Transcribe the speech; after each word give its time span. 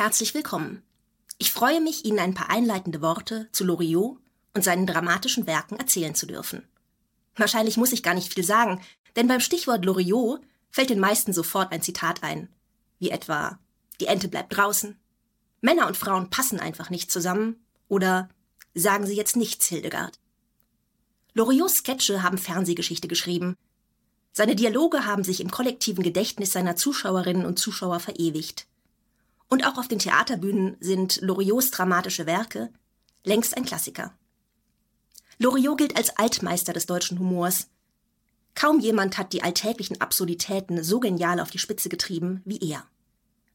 Herzlich 0.00 0.32
willkommen. 0.32 0.82
Ich 1.36 1.52
freue 1.52 1.78
mich, 1.78 2.06
Ihnen 2.06 2.20
ein 2.20 2.32
paar 2.32 2.48
einleitende 2.48 3.02
Worte 3.02 3.50
zu 3.52 3.64
Loriot 3.64 4.18
und 4.54 4.64
seinen 4.64 4.86
dramatischen 4.86 5.46
Werken 5.46 5.76
erzählen 5.76 6.14
zu 6.14 6.24
dürfen. 6.24 6.66
Wahrscheinlich 7.36 7.76
muss 7.76 7.92
ich 7.92 8.02
gar 8.02 8.14
nicht 8.14 8.32
viel 8.32 8.42
sagen, 8.42 8.80
denn 9.14 9.28
beim 9.28 9.40
Stichwort 9.40 9.84
Loriot 9.84 10.40
fällt 10.70 10.88
den 10.88 11.00
meisten 11.00 11.34
sofort 11.34 11.70
ein 11.70 11.82
Zitat 11.82 12.22
ein, 12.22 12.48
wie 12.98 13.10
etwa 13.10 13.58
Die 14.00 14.06
Ente 14.06 14.28
bleibt 14.28 14.56
draußen, 14.56 14.98
Männer 15.60 15.86
und 15.86 15.98
Frauen 15.98 16.30
passen 16.30 16.60
einfach 16.60 16.88
nicht 16.88 17.12
zusammen 17.12 17.62
oder 17.86 18.30
Sagen 18.72 19.04
Sie 19.04 19.16
jetzt 19.16 19.36
nichts, 19.36 19.66
Hildegard. 19.66 20.18
Loriots 21.34 21.80
Sketche 21.80 22.22
haben 22.22 22.38
Fernsehgeschichte 22.38 23.06
geschrieben. 23.06 23.54
Seine 24.32 24.56
Dialoge 24.56 25.04
haben 25.04 25.24
sich 25.24 25.42
im 25.42 25.50
kollektiven 25.50 26.02
Gedächtnis 26.02 26.52
seiner 26.52 26.74
Zuschauerinnen 26.74 27.44
und 27.44 27.58
Zuschauer 27.58 28.00
verewigt. 28.00 28.66
Und 29.50 29.66
auch 29.66 29.76
auf 29.76 29.88
den 29.88 29.98
Theaterbühnen 29.98 30.76
sind 30.80 31.20
Loriots 31.20 31.70
dramatische 31.70 32.24
Werke 32.24 32.72
längst 33.24 33.56
ein 33.56 33.64
Klassiker. 33.64 34.14
Loriot 35.38 35.76
gilt 35.76 35.96
als 35.96 36.16
Altmeister 36.16 36.72
des 36.72 36.86
deutschen 36.86 37.18
Humors. 37.18 37.68
Kaum 38.54 38.80
jemand 38.80 39.18
hat 39.18 39.32
die 39.32 39.42
alltäglichen 39.42 40.00
Absurditäten 40.00 40.82
so 40.82 41.00
genial 41.00 41.40
auf 41.40 41.50
die 41.50 41.58
Spitze 41.58 41.88
getrieben 41.88 42.42
wie 42.44 42.58
er. 42.58 42.86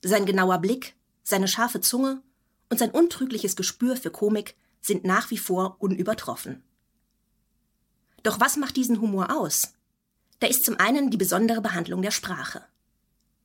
Sein 0.03 0.25
genauer 0.25 0.59
Blick, 0.59 0.95
seine 1.23 1.47
scharfe 1.47 1.81
Zunge 1.81 2.21
und 2.69 2.77
sein 2.77 2.91
untrügliches 2.91 3.55
Gespür 3.55 3.95
für 3.95 4.11
Komik 4.11 4.55
sind 4.81 5.05
nach 5.05 5.31
wie 5.31 5.37
vor 5.37 5.77
unübertroffen. 5.79 6.63
Doch 8.23 8.39
was 8.39 8.57
macht 8.57 8.75
diesen 8.75 8.99
Humor 8.99 9.35
aus? 9.35 9.73
Da 10.39 10.47
ist 10.47 10.65
zum 10.65 10.79
einen 10.79 11.09
die 11.09 11.17
besondere 11.17 11.61
Behandlung 11.61 12.01
der 12.01 12.11
Sprache. 12.11 12.65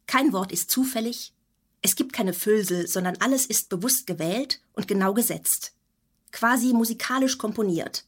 Kein 0.07 0.33
Wort 0.33 0.51
ist 0.51 0.71
zufällig, 0.71 1.35
es 1.83 1.97
gibt 1.97 2.13
keine 2.13 2.33
Füllsel, 2.33 2.87
sondern 2.87 3.17
alles 3.21 3.47
ist 3.47 3.69
bewusst 3.69 4.07
gewählt 4.07 4.61
und 4.75 4.87
genau 4.87 5.15
gesetzt. 5.15 5.73
Quasi 6.31 6.73
musikalisch 6.73 7.39
komponiert. 7.39 8.05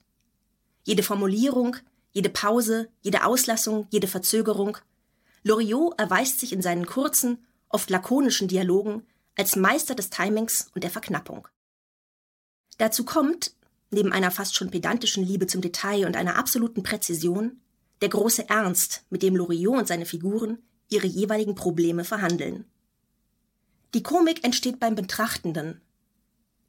Jede 0.84 1.02
Formulierung, 1.02 1.76
jede 2.12 2.28
Pause, 2.28 2.88
jede 3.00 3.24
Auslassung, 3.24 3.86
jede 3.90 4.06
Verzögerung. 4.06 4.76
Loriot 5.42 5.98
erweist 5.98 6.40
sich 6.40 6.52
in 6.52 6.62
seinen 6.62 6.86
kurzen, 6.86 7.38
oft 7.68 7.88
lakonischen 7.88 8.48
Dialogen 8.48 9.06
als 9.36 9.56
Meister 9.56 9.94
des 9.94 10.10
Timings 10.10 10.68
und 10.74 10.84
der 10.84 10.90
Verknappung. 10.90 11.48
Dazu 12.76 13.04
kommt, 13.04 13.54
neben 13.90 14.12
einer 14.12 14.30
fast 14.30 14.54
schon 14.54 14.70
pedantischen 14.70 15.24
Liebe 15.24 15.46
zum 15.46 15.62
Detail 15.62 16.06
und 16.06 16.16
einer 16.16 16.36
absoluten 16.36 16.82
Präzision, 16.82 17.60
der 18.02 18.10
große 18.10 18.48
Ernst, 18.48 19.04
mit 19.08 19.22
dem 19.22 19.36
Loriot 19.36 19.78
und 19.78 19.88
seine 19.88 20.06
Figuren 20.06 20.58
ihre 20.88 21.06
jeweiligen 21.06 21.54
Probleme 21.54 22.04
verhandeln. 22.04 22.66
Die 23.94 24.02
Komik 24.02 24.42
entsteht 24.42 24.80
beim 24.80 24.94
Betrachtenden. 24.94 25.82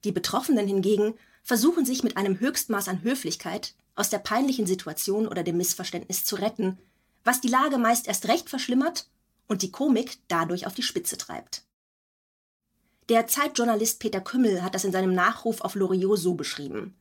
Die 0.03 0.11
Betroffenen 0.11 0.67
hingegen 0.67 1.13
versuchen 1.43 1.85
sich 1.85 2.03
mit 2.03 2.17
einem 2.17 2.39
Höchstmaß 2.39 2.89
an 2.89 3.01
Höflichkeit 3.01 3.75
aus 3.95 4.09
der 4.09 4.19
peinlichen 4.19 4.67
Situation 4.67 5.27
oder 5.27 5.43
dem 5.43 5.57
Missverständnis 5.57 6.25
zu 6.25 6.35
retten, 6.35 6.77
was 7.23 7.39
die 7.39 7.47
Lage 7.47 7.77
meist 7.77 8.07
erst 8.07 8.27
recht 8.27 8.49
verschlimmert 8.49 9.07
und 9.47 9.61
die 9.61 9.71
Komik 9.71 10.17
dadurch 10.27 10.67
auf 10.67 10.73
die 10.73 10.83
Spitze 10.83 11.17
treibt. 11.17 11.63
Der 13.09 13.27
Zeitjournalist 13.27 13.99
Peter 13.99 14.21
Kümmel 14.21 14.61
hat 14.61 14.75
das 14.75 14.83
in 14.83 14.91
seinem 14.91 15.13
Nachruf 15.13 15.61
auf 15.61 15.75
Loriot 15.75 16.19
so 16.19 16.33
beschrieben. 16.35 16.95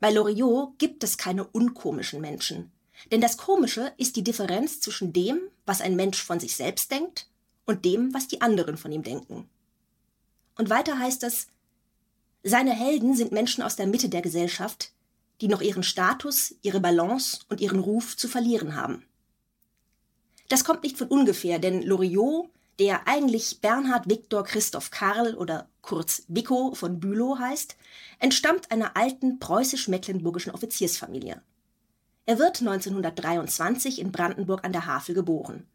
Bei 0.00 0.10
Loriot 0.10 0.78
gibt 0.78 1.04
es 1.04 1.18
keine 1.18 1.44
unkomischen 1.46 2.20
Menschen, 2.20 2.72
denn 3.12 3.20
das 3.20 3.36
Komische 3.36 3.92
ist 3.96 4.16
die 4.16 4.24
Differenz 4.24 4.80
zwischen 4.80 5.12
dem, 5.12 5.40
was 5.66 5.80
ein 5.80 5.96
Mensch 5.96 6.22
von 6.22 6.40
sich 6.40 6.56
selbst 6.56 6.90
denkt, 6.90 7.28
und 7.66 7.84
dem, 7.84 8.12
was 8.14 8.28
die 8.28 8.40
anderen 8.40 8.76
von 8.76 8.92
ihm 8.92 9.02
denken. 9.02 9.48
Und 10.56 10.70
weiter 10.70 10.98
heißt 10.98 11.22
es, 11.24 11.48
seine 12.42 12.72
Helden 12.72 13.14
sind 13.14 13.32
Menschen 13.32 13.62
aus 13.62 13.76
der 13.76 13.86
Mitte 13.86 14.08
der 14.08 14.22
Gesellschaft, 14.22 14.92
die 15.40 15.48
noch 15.48 15.62
ihren 15.62 15.82
Status, 15.82 16.54
ihre 16.62 16.80
Balance 16.80 17.40
und 17.48 17.60
ihren 17.60 17.80
Ruf 17.80 18.16
zu 18.16 18.28
verlieren 18.28 18.76
haben. 18.76 19.04
Das 20.48 20.64
kommt 20.64 20.82
nicht 20.82 20.98
von 20.98 21.08
ungefähr, 21.08 21.58
denn 21.58 21.82
Loriot, 21.82 22.50
der 22.78 23.08
eigentlich 23.08 23.60
Bernhard 23.60 24.08
Viktor 24.08 24.44
Christoph 24.44 24.90
Karl 24.90 25.34
oder 25.34 25.68
kurz 25.80 26.24
Vico 26.28 26.74
von 26.74 27.00
Bülow 27.00 27.38
heißt, 27.38 27.76
entstammt 28.18 28.70
einer 28.70 28.96
alten 28.96 29.38
preußisch-mecklenburgischen 29.38 30.52
Offiziersfamilie. 30.52 31.42
Er 32.26 32.38
wird 32.38 32.60
1923 32.60 34.00
in 34.00 34.12
Brandenburg 34.12 34.64
an 34.64 34.72
der 34.72 34.86
Havel 34.86 35.14
geboren. 35.14 35.66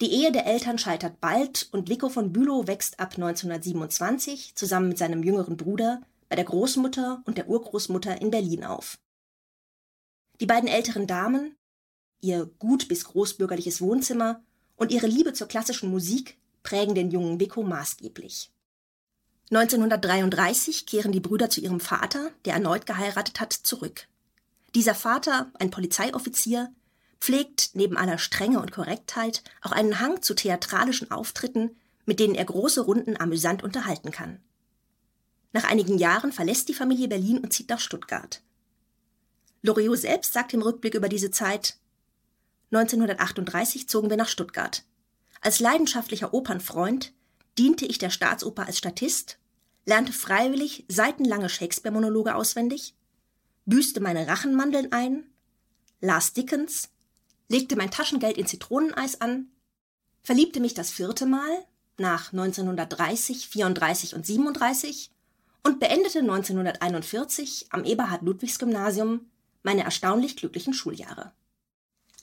Die 0.00 0.12
Ehe 0.12 0.30
der 0.30 0.46
Eltern 0.46 0.78
scheitert 0.78 1.20
bald 1.20 1.68
und 1.72 1.88
Vico 1.88 2.10
von 2.10 2.32
Bülow 2.32 2.66
wächst 2.66 3.00
ab 3.00 3.14
1927 3.14 4.54
zusammen 4.54 4.88
mit 4.88 4.98
seinem 4.98 5.22
jüngeren 5.22 5.56
Bruder 5.56 6.02
bei 6.28 6.36
der 6.36 6.44
Großmutter 6.44 7.22
und 7.24 7.38
der 7.38 7.48
Urgroßmutter 7.48 8.20
in 8.20 8.30
Berlin 8.30 8.64
auf. 8.64 8.98
Die 10.40 10.46
beiden 10.46 10.68
älteren 10.68 11.06
Damen, 11.06 11.56
ihr 12.20 12.44
gut 12.58 12.88
bis 12.88 13.04
großbürgerliches 13.04 13.80
Wohnzimmer 13.80 14.42
und 14.76 14.92
ihre 14.92 15.06
Liebe 15.06 15.32
zur 15.32 15.48
klassischen 15.48 15.90
Musik 15.90 16.36
prägen 16.62 16.94
den 16.94 17.10
jungen 17.10 17.40
Vico 17.40 17.62
maßgeblich. 17.62 18.50
1933 19.50 20.84
kehren 20.84 21.12
die 21.12 21.20
Brüder 21.20 21.48
zu 21.48 21.60
ihrem 21.60 21.80
Vater, 21.80 22.32
der 22.44 22.54
erneut 22.54 22.84
geheiratet 22.84 23.40
hat, 23.40 23.52
zurück. 23.52 24.08
Dieser 24.74 24.94
Vater, 24.94 25.50
ein 25.58 25.70
Polizeioffizier, 25.70 26.74
pflegt 27.20 27.70
neben 27.74 27.96
aller 27.96 28.18
Strenge 28.18 28.60
und 28.60 28.72
Korrektheit 28.72 29.42
auch 29.62 29.72
einen 29.72 30.00
Hang 30.00 30.22
zu 30.22 30.34
theatralischen 30.34 31.10
Auftritten, 31.10 31.76
mit 32.04 32.20
denen 32.20 32.34
er 32.34 32.44
große 32.44 32.82
Runden 32.82 33.16
amüsant 33.16 33.62
unterhalten 33.62 34.10
kann. 34.10 34.40
Nach 35.52 35.64
einigen 35.64 35.98
Jahren 35.98 36.32
verlässt 36.32 36.68
die 36.68 36.74
Familie 36.74 37.08
Berlin 37.08 37.38
und 37.38 37.52
zieht 37.52 37.70
nach 37.70 37.80
Stuttgart. 37.80 38.42
Loriot 39.62 39.98
selbst 39.98 40.32
sagt 40.32 40.54
im 40.54 40.62
Rückblick 40.62 40.94
über 40.94 41.08
diese 41.08 41.30
Zeit 41.30 41.78
1938 42.72 43.88
zogen 43.88 44.10
wir 44.10 44.16
nach 44.16 44.28
Stuttgart. 44.28 44.84
Als 45.40 45.60
leidenschaftlicher 45.60 46.34
Opernfreund 46.34 47.12
diente 47.58 47.86
ich 47.86 47.98
der 47.98 48.10
Staatsoper 48.10 48.66
als 48.66 48.78
Statist, 48.78 49.38
lernte 49.84 50.12
freiwillig 50.12 50.84
seitenlange 50.88 51.48
Shakespeare-Monologe 51.48 52.34
auswendig, 52.34 52.94
büßte 53.64 54.00
meine 54.00 54.26
Rachenmandeln 54.26 54.92
ein, 54.92 55.24
las 56.00 56.32
Dickens, 56.32 56.90
legte 57.48 57.76
mein 57.76 57.90
Taschengeld 57.90 58.36
in 58.36 58.46
Zitroneneis 58.46 59.20
an, 59.20 59.48
verliebte 60.22 60.60
mich 60.60 60.74
das 60.74 60.90
vierte 60.90 61.26
Mal 61.26 61.64
nach 61.98 62.32
1930, 62.32 63.48
34 63.48 64.14
und 64.14 64.26
37 64.26 65.10
und 65.62 65.80
beendete 65.80 66.20
1941 66.20 67.66
am 67.70 67.84
Eberhard-Ludwigs-Gymnasium 67.84 69.26
meine 69.62 69.82
erstaunlich 69.82 70.36
glücklichen 70.36 70.74
Schuljahre. 70.74 71.32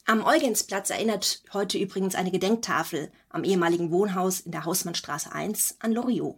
Am 0.06 0.25
Eugensplatz 0.25 0.89
erinnert 0.89 1.44
heute 1.53 1.78
übrigens 1.78 2.16
eine 2.16 2.31
Gedenktafel 2.31 3.12
am 3.29 3.45
ehemaligen 3.45 3.91
Wohnhaus 3.91 4.41
in 4.41 4.51
der 4.51 4.66
Hausmannstraße 4.66 5.31
1 5.31 5.78
an 5.79 5.94
Loriot. 5.94 6.38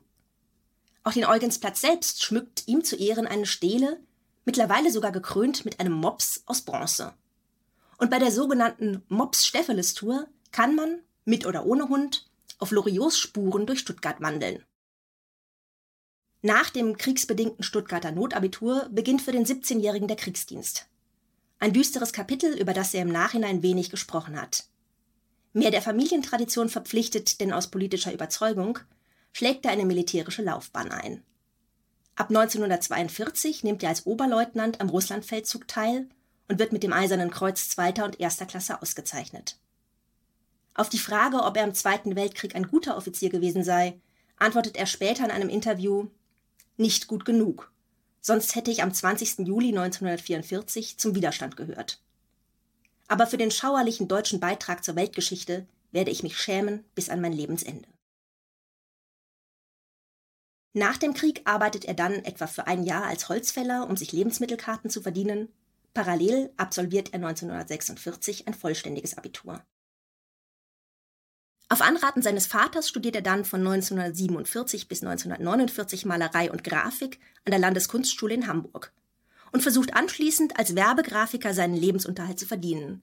Auch 1.03 1.13
den 1.13 1.25
Eugensplatz 1.25 1.81
selbst 1.81 2.24
schmückt 2.24 2.68
ihm 2.68 2.84
zu 2.84 2.95
Ehren 2.95 3.28
eine 3.28 3.45
Stele, 3.45 4.00
mittlerweile 4.45 4.91
sogar 4.91 5.12
gekrönt 5.12 5.66
mit 5.66 5.79
einem 5.79 5.94
Mops 5.94 6.44
aus 6.45 6.62
Bronze. 6.62 7.13
Und 8.05 8.11
bei 8.11 8.19
der 8.19 8.31
sogenannten 8.31 9.01
Mops-Stepheles-Tour 9.07 10.27
kann 10.51 10.75
man, 10.75 10.99
mit 11.23 11.47
oder 11.47 11.66
ohne 11.66 11.89
Hund, 11.89 12.29
auf 12.59 12.69
Loriots 12.69 13.17
Spuren 13.17 13.66
durch 13.66 13.79
Stuttgart 13.79 14.21
wandeln. 14.21 14.63
Nach 16.44 16.69
dem 16.69 16.97
kriegsbedingten 16.97 17.63
Stuttgarter 17.63 18.11
Notabitur 18.11 18.89
beginnt 18.91 19.23
für 19.23 19.31
den 19.31 19.44
17-Jährigen 19.44 20.07
der 20.07 20.17
Kriegsdienst. 20.17 20.85
Ein 21.57 21.73
düsteres 21.73 22.13
Kapitel, 22.13 22.55
über 22.55 22.73
das 22.73 22.94
er 22.94 23.01
im 23.01 23.11
Nachhinein 23.11 23.63
wenig 23.63 23.89
gesprochen 23.89 24.39
hat. 24.39 24.65
Mehr 25.53 25.71
der 25.71 25.81
Familientradition 25.81 26.69
verpflichtet, 26.69 27.41
denn 27.41 27.51
aus 27.51 27.71
politischer 27.71 28.13
Überzeugung 28.13 28.77
schlägt 29.33 29.65
er 29.65 29.71
eine 29.71 29.85
militärische 29.85 30.44
Laufbahn 30.44 30.91
ein. 30.91 31.24
Ab 32.15 32.30
1942 32.30 33.63
nimmt 33.63 33.81
er 33.81 33.89
als 33.89 34.06
Oberleutnant 34.06 34.80
am 34.80 34.89
Russlandfeldzug 34.89 35.68
teil 35.68 36.07
und 36.47 36.59
wird 36.59 36.71
mit 36.71 36.83
dem 36.83 36.94
Eisernen 36.94 37.31
Kreuz 37.31 37.69
zweiter 37.69 38.06
und 38.06 38.19
erster 38.19 38.45
Klasse 38.45 38.81
ausgezeichnet. 38.81 39.57
Auf 40.74 40.89
die 40.89 41.00
Frage, 41.00 41.38
ob 41.44 41.57
er 41.57 41.63
im 41.63 41.74
Zweiten 41.74 42.15
Weltkrieg 42.15 42.56
ein 42.56 42.68
guter 42.68 42.97
Offizier 42.97 43.30
gewesen 43.30 43.63
sei, 43.63 44.00
antwortet 44.38 44.75
er 44.75 44.86
später 44.86 45.24
in 45.24 45.31
einem 45.31 45.50
Interview 45.50 46.07
nicht 46.77 47.07
gut 47.07 47.25
genug. 47.25 47.71
Sonst 48.19 48.56
hätte 48.56 48.71
ich 48.71 48.83
am 48.83 48.94
20. 48.94 49.47
Juli 49.47 49.69
1944 49.69 50.97
zum 50.97 51.15
Widerstand 51.15 51.56
gehört. 51.56 52.01
Aber 53.07 53.27
für 53.27 53.38
den 53.38 53.51
schauerlichen 53.51 54.07
deutschen 54.07 54.39
Beitrag 54.39 54.83
zur 54.83 54.95
Weltgeschichte 54.95 55.65
werde 55.92 56.12
ich 56.12 56.24
mich 56.24 56.38
schämen 56.38 56.83
bis 56.95 57.09
an 57.09 57.21
mein 57.21 57.33
Lebensende. 57.33 57.88
Nach 60.74 60.97
dem 60.97 61.13
Krieg 61.13 61.42
arbeitet 61.45 61.86
er 61.86 61.94
dann 61.94 62.13
etwa 62.25 62.47
für 62.47 62.68
ein 62.68 62.83
Jahr 62.83 63.06
als 63.06 63.30
Holzfäller, 63.30 63.88
um 63.88 63.95
sich 63.95 64.12
Lebensmittelkarten 64.12 64.89
zu 64.89 65.01
verdienen 65.01 65.47
Parallel 65.95 66.51
absolviert 66.57 67.13
er 67.13 67.25
1946 67.25 68.47
ein 68.47 68.53
vollständiges 68.53 69.18
Abitur. 69.18 69.63
Auf 71.69 71.81
Anraten 71.81 72.21
seines 72.21 72.47
Vaters 72.47 72.89
studiert 72.89 73.15
er 73.15 73.21
dann 73.21 73.45
von 73.45 73.62
1947 73.62 74.89
bis 74.89 75.01
1949 75.03 76.06
Malerei 76.06 76.51
und 76.51 76.65
Grafik 76.65 77.19
an 77.45 77.51
der 77.51 77.59
Landeskunstschule 77.59 78.33
in 78.33 78.45
Hamburg 78.47 78.92
und 79.53 79.62
versucht 79.62 79.95
anschließend 79.95 80.59
als 80.59 80.75
Werbegrafiker 80.75 81.53
seinen 81.53 81.77
Lebensunterhalt 81.77 82.38
zu 82.38 82.45
verdienen. 82.45 83.01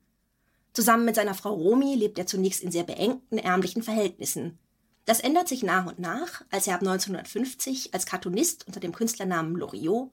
Zusammen 0.74 1.06
mit 1.06 1.14
seiner 1.14 1.34
Frau 1.34 1.54
Romi 1.54 1.94
lebt 1.94 2.18
er 2.18 2.26
zunächst 2.26 2.62
in 2.62 2.72
sehr 2.72 2.84
beengten, 2.84 3.38
ärmlichen 3.38 3.82
Verhältnissen. 3.82 4.58
Das 5.06 5.20
ändert 5.20 5.48
sich 5.48 5.62
nach 5.62 5.86
und 5.86 5.98
nach, 5.98 6.44
als 6.50 6.66
er 6.66 6.74
ab 6.74 6.82
1950 6.82 7.94
als 7.94 8.04
Cartoonist 8.04 8.66
unter 8.66 8.80
dem 8.80 8.92
Künstlernamen 8.92 9.56
Loriot 9.56 10.10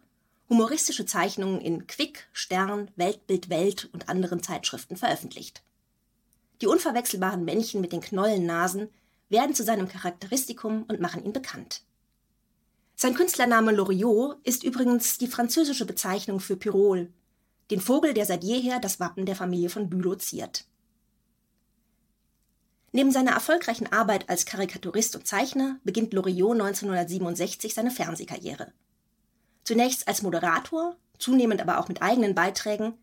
humoristische 0.50 1.06
Zeichnungen 1.06 1.62
in 1.62 1.88
Quick, 1.88 2.28
Stern, 2.34 2.90
Weltbild 2.96 3.50
Welt 3.50 3.90
und 3.94 4.10
anderen 4.10 4.42
Zeitschriften 4.42 4.98
veröffentlicht. 4.98 5.64
Die 6.62 6.68
unverwechselbaren 6.68 7.46
Männchen 7.46 7.80
mit 7.82 7.94
den 7.94 8.02
Knollennasen 8.02 8.90
werden 9.30 9.56
zu 9.56 9.64
seinem 9.64 9.88
Charakteristikum 9.88 10.84
und 10.88 11.00
machen 11.00 11.24
ihn 11.24 11.34
bekannt. 11.34 11.84
Sein 12.96 13.14
Künstlername 13.14 13.72
Loriot 13.72 14.38
ist 14.44 14.64
übrigens 14.64 15.18
die 15.20 15.28
französische 15.28 15.86
Bezeichnung 15.86 16.40
für 16.40 16.58
Pyrol, 16.58 17.14
den 17.72 17.80
Vogel, 17.80 18.14
der 18.14 18.26
seit 18.26 18.44
jeher 18.44 18.80
das 18.80 19.00
Wappen 19.00 19.26
der 19.26 19.36
Familie 19.36 19.70
von 19.70 19.90
Bülow 19.90 20.16
ziert. 20.16 20.66
Neben 22.92 23.12
seiner 23.12 23.32
erfolgreichen 23.32 23.92
Arbeit 23.92 24.28
als 24.30 24.46
Karikaturist 24.48 25.16
und 25.16 25.28
Zeichner 25.28 25.80
beginnt 25.84 26.12
Loriot 26.14 26.54
1967 26.54 27.76
seine 27.76 27.92
Fernsehkarriere. 27.92 28.74
Zunächst 29.70 30.08
als 30.08 30.24
Moderator, 30.24 30.96
zunehmend 31.20 31.62
aber 31.62 31.78
auch 31.78 31.90
mit 31.90 32.02
eigenen 32.02 32.34
Beiträgen, 32.34 32.96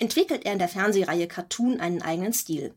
entwickelt 0.00 0.44
er 0.44 0.52
in 0.52 0.58
der 0.58 0.68
Fernsehreihe 0.68 1.28
Cartoon 1.28 1.78
einen 1.78 2.02
eigenen 2.02 2.32
Stil. 2.32 2.74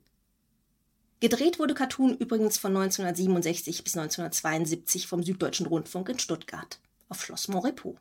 Gedreht 1.22 1.58
wurde 1.58 1.74
Cartoon 1.74 2.16
übrigens 2.16 2.60
von 2.60 2.78
1967 2.78 3.84
bis 3.84 3.98
1972 3.98 5.08
vom 5.08 5.24
Süddeutschen 5.24 5.66
Rundfunk 5.66 6.10
in 6.10 6.20
Stuttgart 6.20 6.80
auf 7.10 7.24
Schloss 7.24 7.48
Montrepos. 7.48 7.96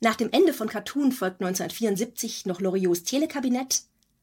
Nach 0.00 0.16
dem 0.16 0.32
Ende 0.32 0.54
von 0.54 0.68
Cartoon 0.68 1.12
folgt 1.12 1.40
1974 1.40 2.46
noch 2.46 2.60
Loriots 2.60 3.04
Telekabinett, 3.04 3.82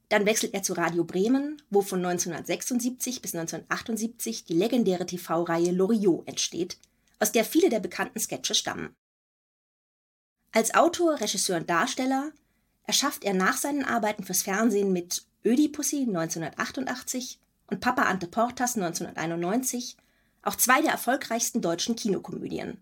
dann 0.10 0.26
wechselt 0.26 0.54
er 0.54 0.64
zu 0.64 0.74
Radio 0.74 1.06
Bremen, 1.06 1.62
wo 1.70 1.82
von 1.82 2.00
1976 2.00 3.22
bis 3.22 3.34
1978 3.34 4.44
die 4.44 4.54
legendäre 4.54 5.06
TV-Reihe 5.06 5.72
Loriot 5.72 6.28
entsteht, 6.28 6.78
aus 7.20 7.32
der 7.32 7.46
viele 7.46 7.70
der 7.70 7.80
bekannten 7.80 8.20
Sketche 8.20 8.54
stammen. 8.54 8.94
Als 10.56 10.74
Autor, 10.74 11.20
Regisseur 11.20 11.58
und 11.58 11.70
Darsteller 11.70 12.32
erschafft 12.84 13.26
er 13.26 13.34
nach 13.34 13.58
seinen 13.58 13.84
Arbeiten 13.84 14.24
fürs 14.24 14.44
Fernsehen 14.44 14.94
mit 14.94 15.26
Ödipussy 15.44 16.04
1988 16.04 17.42
und 17.68 17.82
Papa 17.82 18.04
Ante 18.04 18.28
Portas 18.28 18.78
1991 18.78 19.98
auch 20.44 20.56
zwei 20.56 20.82
der 20.82 20.92
erfolgreichsten 20.92 21.60
deutschen 21.60 21.98
Kinokomödien. 21.98 22.78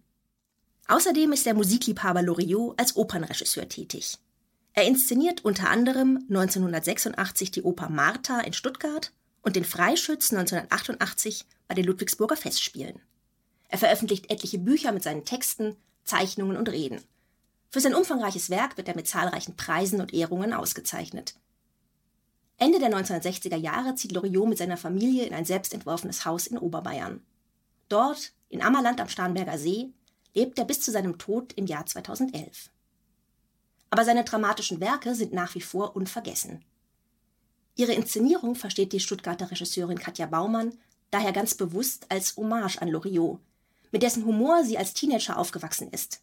Außerdem 0.88 1.32
ist 1.32 1.48
der 1.48 1.56
Musikliebhaber 1.56 2.22
Loriot 2.22 2.80
als 2.80 2.96
Opernregisseur 2.96 3.68
tätig. 3.68 4.20
Er 4.74 4.86
inszeniert 4.86 5.44
unter 5.44 5.72
anderem 5.72 6.18
1986 6.30 7.50
die 7.50 7.64
Oper 7.64 7.90
Martha 7.90 8.42
in 8.42 8.54
Stuttgart 8.54 9.12
und 9.42 9.56
den 9.56 9.66
Freischütz 9.66 10.32
1988 10.32 11.48
bei 11.68 11.74
den 11.74 11.86
Ludwigsburger 11.86 12.38
Festspielen. 12.38 13.02
Er 13.68 13.80
veröffentlicht 13.80 14.30
etliche 14.30 14.60
Bücher 14.60 14.92
mit 14.92 15.02
seinen 15.02 15.26
Texten, 15.26 15.76
Zeichnungen 16.04 16.56
und 16.56 16.70
Reden. 16.70 17.02
Für 17.74 17.82
sein 17.82 17.96
umfangreiches 17.96 18.52
Werk 18.52 18.78
wird 18.78 18.88
er 18.88 18.96
mit 18.96 19.08
zahlreichen 19.08 19.56
Preisen 19.58 20.00
und 20.00 20.14
Ehrungen 20.14 20.54
ausgezeichnet. 20.54 21.34
Ende 22.60 22.78
der 22.78 22.94
1960er 22.94 23.56
Jahre 23.56 23.96
zieht 23.96 24.12
Loriot 24.12 24.48
mit 24.48 24.60
seiner 24.60 24.78
Familie 24.78 25.26
in 25.26 25.34
ein 25.34 25.44
selbstentworfenes 25.44 26.24
Haus 26.24 26.46
in 26.46 26.60
Oberbayern. 26.60 27.26
Dort, 27.90 28.34
in 28.50 28.62
Ammerland 28.62 29.02
am 29.02 29.10
Starnberger 29.10 29.58
See, 29.58 29.92
lebt 30.36 30.60
er 30.60 30.66
bis 30.66 30.82
zu 30.82 30.92
seinem 30.92 31.18
Tod 31.18 31.52
im 31.54 31.66
Jahr 31.66 31.84
2011. 31.88 32.70
Aber 33.90 34.06
seine 34.06 34.24
dramatischen 34.24 34.80
Werke 34.80 35.16
sind 35.16 35.34
nach 35.34 35.56
wie 35.56 35.62
vor 35.62 35.96
unvergessen. 35.96 36.64
Ihre 37.74 37.94
Inszenierung 37.94 38.54
versteht 38.54 38.94
die 38.94 39.00
Stuttgarter 39.00 39.50
Regisseurin 39.50 39.98
Katja 39.98 40.28
Baumann 40.28 40.78
daher 41.10 41.32
ganz 41.32 41.56
bewusst 41.56 42.06
als 42.10 42.38
Hommage 42.38 42.80
an 42.84 42.90
Loriot, 42.90 43.40
mit 43.92 44.04
dessen 44.04 44.26
Humor 44.26 44.64
sie 44.64 44.78
als 44.78 44.94
Teenager 44.94 45.40
aufgewachsen 45.40 45.90
ist. 45.90 46.22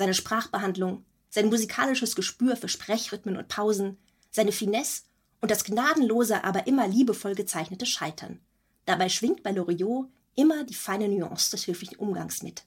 Seine 0.00 0.14
Sprachbehandlung, 0.14 1.04
sein 1.28 1.50
musikalisches 1.50 2.16
Gespür 2.16 2.56
für 2.56 2.70
Sprechrhythmen 2.70 3.36
und 3.36 3.48
Pausen, 3.48 3.98
seine 4.30 4.50
Finesse 4.50 5.02
und 5.42 5.50
das 5.50 5.62
gnadenlose, 5.62 6.42
aber 6.42 6.66
immer 6.66 6.88
liebevoll 6.88 7.34
gezeichnete 7.34 7.84
Scheitern. 7.84 8.40
Dabei 8.86 9.10
schwingt 9.10 9.42
bei 9.42 9.52
Loriot 9.52 10.08
immer 10.36 10.64
die 10.64 10.72
feine 10.72 11.06
Nuance 11.06 11.50
des 11.50 11.66
höflichen 11.66 11.98
Umgangs 11.98 12.42
mit. 12.42 12.64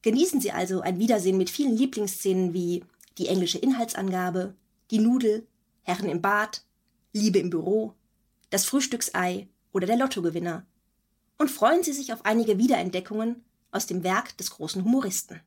Genießen 0.00 0.40
Sie 0.40 0.52
also 0.52 0.80
ein 0.80 0.98
Wiedersehen 0.98 1.36
mit 1.36 1.50
vielen 1.50 1.76
Lieblingsszenen 1.76 2.54
wie 2.54 2.82
die 3.18 3.26
englische 3.26 3.58
Inhaltsangabe, 3.58 4.54
die 4.90 5.00
Nudel, 5.00 5.46
Herren 5.82 6.08
im 6.08 6.22
Bad, 6.22 6.64
Liebe 7.12 7.40
im 7.40 7.50
Büro, 7.50 7.92
das 8.48 8.64
Frühstücksei 8.64 9.48
oder 9.72 9.86
der 9.86 9.98
Lottogewinner. 9.98 10.64
Und 11.36 11.50
freuen 11.50 11.82
Sie 11.82 11.92
sich 11.92 12.14
auf 12.14 12.24
einige 12.24 12.56
Wiederentdeckungen 12.56 13.44
aus 13.70 13.86
dem 13.86 14.02
Werk 14.02 14.34
des 14.38 14.48
großen 14.52 14.82
Humoristen. 14.82 15.42